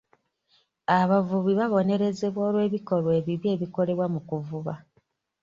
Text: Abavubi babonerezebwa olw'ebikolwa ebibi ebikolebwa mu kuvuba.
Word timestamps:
Abavubi 0.99 1.51
babonerezebwa 1.59 2.41
olw'ebikolwa 2.49 3.11
ebibi 3.19 3.47
ebikolebwa 3.55 4.05
mu 4.13 4.19
kuvuba. 4.29 4.73